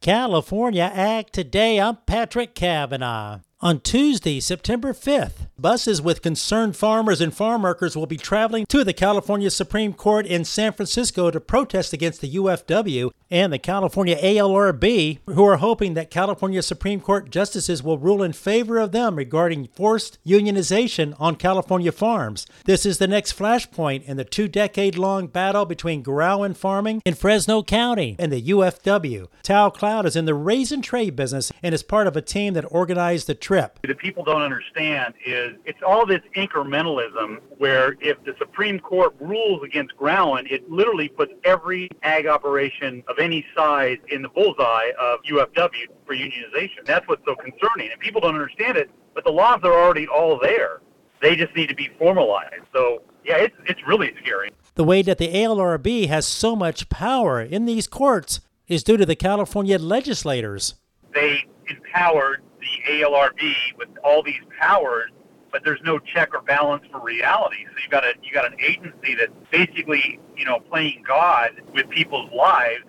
California 0.00 0.90
Ag 0.94 1.30
Today. 1.30 1.78
I'm 1.78 1.98
Patrick 2.06 2.54
Cavanaugh. 2.54 3.40
On 3.62 3.78
Tuesday, 3.78 4.40
September 4.40 4.94
5th, 4.94 5.48
buses 5.58 6.00
with 6.00 6.22
concerned 6.22 6.76
farmers 6.76 7.20
and 7.20 7.34
farm 7.34 7.60
workers 7.60 7.94
will 7.94 8.06
be 8.06 8.16
traveling 8.16 8.64
to 8.66 8.84
the 8.84 8.94
California 8.94 9.50
Supreme 9.50 9.92
Court 9.92 10.24
in 10.24 10.46
San 10.46 10.72
Francisco 10.72 11.30
to 11.30 11.40
protest 11.40 11.92
against 11.92 12.22
the 12.22 12.36
UFW 12.36 13.10
and 13.30 13.52
the 13.52 13.58
California 13.58 14.16
ALRB, 14.16 15.18
who 15.26 15.44
are 15.44 15.58
hoping 15.58 15.94
that 15.94 16.10
California 16.10 16.62
Supreme 16.62 17.00
Court 17.00 17.30
justices 17.30 17.82
will 17.82 17.98
rule 17.98 18.22
in 18.22 18.32
favor 18.32 18.78
of 18.78 18.92
them 18.92 19.14
regarding 19.14 19.68
forced 19.68 20.18
unionization 20.26 21.14
on 21.20 21.36
California 21.36 21.92
farms. 21.92 22.46
This 22.64 22.84
is 22.84 22.98
the 22.98 23.06
next 23.06 23.38
flashpoint 23.38 24.04
in 24.04 24.16
the 24.16 24.24
two 24.24 24.48
decade 24.48 24.96
long 24.96 25.26
battle 25.26 25.66
between 25.66 26.02
Gerawan 26.02 26.56
farming 26.56 27.02
in 27.04 27.14
Fresno 27.14 27.62
County 27.62 28.16
and 28.18 28.32
the 28.32 28.42
UFW. 28.42 29.28
Tal 29.42 29.70
Cloud 29.70 30.06
is 30.06 30.16
in 30.16 30.24
the 30.24 30.34
raisin 30.34 30.82
trade 30.82 31.14
business 31.14 31.52
and 31.62 31.74
is 31.74 31.82
part 31.82 32.06
of 32.06 32.16
a 32.16 32.22
team 32.22 32.54
that 32.54 32.64
organized 32.70 33.26
the 33.26 33.34
trip. 33.50 33.78
That 33.82 33.98
people 33.98 34.22
don't 34.22 34.42
understand 34.42 35.14
is 35.26 35.56
it's 35.64 35.80
all 35.84 36.06
this 36.06 36.20
incrementalism 36.36 37.40
where 37.58 37.96
if 38.00 38.22
the 38.24 38.34
Supreme 38.38 38.78
Court 38.78 39.14
rules 39.20 39.62
against 39.64 39.96
Gerawan, 39.96 40.50
it 40.50 40.70
literally 40.70 41.08
puts 41.08 41.32
every 41.44 41.90
ag 42.02 42.26
operation 42.26 43.02
of 43.08 43.18
any 43.18 43.44
size 43.56 43.98
in 44.08 44.22
the 44.22 44.28
bullseye 44.28 44.90
of 45.00 45.20
UFW 45.22 45.86
for 46.06 46.14
unionization. 46.14 46.84
That's 46.86 47.06
what's 47.08 47.24
so 47.24 47.34
concerning. 47.34 47.90
And 47.90 48.00
people 48.00 48.20
don't 48.20 48.34
understand 48.34 48.76
it, 48.76 48.88
but 49.14 49.24
the 49.24 49.32
laws 49.32 49.60
are 49.64 49.72
already 49.72 50.06
all 50.06 50.38
there. 50.38 50.80
They 51.20 51.34
just 51.34 51.54
need 51.56 51.68
to 51.68 51.74
be 51.74 51.90
formalized. 51.98 52.64
So, 52.72 53.02
yeah, 53.24 53.36
it's, 53.38 53.56
it's 53.66 53.80
really 53.86 54.14
scary. 54.22 54.50
The 54.76 54.84
way 54.84 55.02
that 55.02 55.18
the 55.18 55.28
ALRB 55.28 56.06
has 56.08 56.24
so 56.24 56.54
much 56.54 56.88
power 56.88 57.40
in 57.42 57.66
these 57.66 57.88
courts 57.88 58.40
is 58.68 58.84
due 58.84 58.96
to 58.96 59.04
the 59.04 59.16
California 59.16 59.78
legislators. 59.78 60.76
They 61.12 61.44
empowered 61.68 62.42
the 62.42 62.49
ALRB 62.90 63.54
with 63.78 63.88
all 64.04 64.22
these 64.22 64.40
powers, 64.60 65.10
but 65.52 65.62
there's 65.64 65.80
no 65.84 65.98
check 65.98 66.34
or 66.34 66.42
balance 66.42 66.84
for 66.90 67.00
reality. 67.00 67.64
So 67.66 67.72
you 67.82 67.90
got 67.90 68.04
a 68.04 68.14
you 68.22 68.32
got 68.32 68.46
an 68.46 68.58
agency 68.60 69.14
that's 69.14 69.32
basically 69.50 70.20
you 70.36 70.44
know 70.44 70.60
playing 70.60 71.04
God 71.06 71.62
with 71.74 71.88
people's 71.90 72.30
lives, 72.32 72.84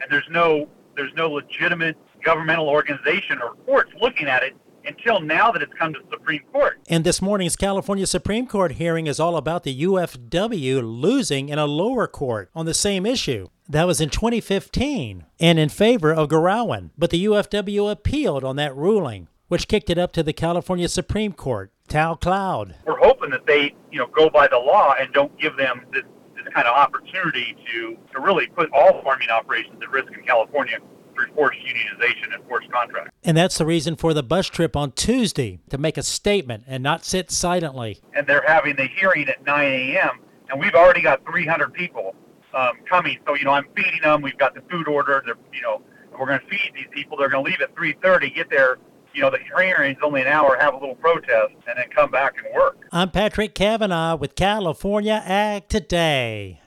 and 0.00 0.10
there's 0.10 0.28
no 0.30 0.68
there's 0.96 1.12
no 1.14 1.30
legitimate 1.30 1.96
governmental 2.24 2.68
organization 2.68 3.40
or 3.42 3.54
courts 3.66 3.92
looking 4.00 4.26
at 4.26 4.42
it 4.42 4.56
until 4.86 5.20
now 5.20 5.50
that 5.50 5.62
it's 5.62 5.72
come 5.74 5.92
to 5.92 6.00
the 6.00 6.16
Supreme 6.16 6.42
Court. 6.52 6.78
And 6.88 7.04
this 7.04 7.20
morning's 7.20 7.56
California 7.56 8.06
Supreme 8.06 8.46
Court 8.46 8.72
hearing 8.72 9.06
is 9.06 9.18
all 9.20 9.36
about 9.36 9.64
the 9.64 9.82
UFW 9.82 10.82
losing 10.82 11.48
in 11.48 11.58
a 11.58 11.66
lower 11.66 12.06
court 12.06 12.50
on 12.54 12.66
the 12.66 12.74
same 12.74 13.04
issue. 13.04 13.48
That 13.68 13.86
was 13.86 14.00
in 14.00 14.10
2015 14.10 15.24
and 15.40 15.58
in 15.58 15.68
favor 15.68 16.14
of 16.14 16.28
Gerawan. 16.28 16.90
But 16.96 17.10
the 17.10 17.24
UFW 17.24 17.90
appealed 17.90 18.44
on 18.44 18.56
that 18.56 18.76
ruling, 18.76 19.28
which 19.48 19.68
kicked 19.68 19.90
it 19.90 19.98
up 19.98 20.12
to 20.12 20.22
the 20.22 20.32
California 20.32 20.88
Supreme 20.88 21.32
Court. 21.32 21.72
Tal 21.88 22.16
Cloud. 22.16 22.74
We're 22.84 22.98
hoping 22.98 23.30
that 23.30 23.46
they, 23.46 23.74
you 23.92 23.98
know, 23.98 24.08
go 24.08 24.28
by 24.28 24.48
the 24.48 24.58
law 24.58 24.94
and 24.98 25.12
don't 25.12 25.36
give 25.40 25.56
them 25.56 25.82
this, 25.92 26.02
this 26.34 26.52
kind 26.52 26.66
of 26.66 26.76
opportunity 26.76 27.56
to, 27.72 27.96
to 28.12 28.20
really 28.20 28.48
put 28.48 28.70
all 28.72 29.02
farming 29.02 29.30
operations 29.30 29.80
at 29.80 29.90
risk 29.90 30.12
in 30.12 30.24
California 30.24 30.78
through 31.14 31.26
forced 31.34 31.58
unionization 31.60 32.34
and 32.34 32.44
forced 32.48 32.70
contracts. 32.70 33.10
And 33.24 33.36
that's 33.36 33.58
the 33.58 33.66
reason 33.66 33.96
for 33.96 34.12
the 34.12 34.22
bus 34.22 34.46
trip 34.48 34.76
on 34.76 34.92
Tuesday 34.92 35.60
to 35.70 35.78
make 35.78 35.96
a 35.96 36.02
statement 36.02 36.64
and 36.66 36.82
not 36.82 37.04
sit 37.04 37.30
silently. 37.30 38.00
And 38.14 38.26
they're 38.26 38.44
having 38.46 38.76
the 38.76 38.88
hearing 38.88 39.28
at 39.28 39.44
9 39.44 39.64
a.m. 39.64 40.20
and 40.50 40.60
we've 40.60 40.74
already 40.74 41.02
got 41.02 41.24
300 41.24 41.72
people 41.72 42.14
um, 42.56 42.78
coming. 42.88 43.18
So 43.26 43.34
you 43.34 43.44
know, 43.44 43.52
I'm 43.52 43.66
feeding 43.76 44.00
them. 44.02 44.22
We've 44.22 44.38
got 44.38 44.54
the 44.54 44.62
food 44.70 44.88
order. 44.88 45.22
They're 45.24 45.36
you 45.52 45.62
know, 45.62 45.82
we're 46.18 46.26
going 46.26 46.40
to 46.40 46.46
feed 46.46 46.72
these 46.74 46.86
people. 46.90 47.16
They're 47.16 47.28
going 47.28 47.44
to 47.44 47.50
leave 47.50 47.60
at 47.60 47.74
3:30, 47.74 48.34
get 48.34 48.50
there. 48.50 48.78
You 49.16 49.22
know, 49.22 49.30
the 49.30 49.38
hearing's 49.38 49.96
only 50.02 50.20
an 50.20 50.26
hour, 50.26 50.58
have 50.60 50.74
a 50.74 50.76
little 50.76 50.94
protest, 50.94 51.54
and 51.66 51.78
then 51.78 51.86
come 51.88 52.10
back 52.10 52.34
and 52.36 52.54
work. 52.54 52.86
I'm 52.92 53.10
Patrick 53.10 53.54
Cavanaugh 53.54 54.14
with 54.14 54.34
California 54.34 55.22
Ag 55.24 55.68
Today. 55.68 56.60